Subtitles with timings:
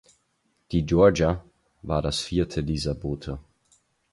[0.71, 1.45] Die "Georgia"
[1.83, 3.37] war das vierte dieser Boote.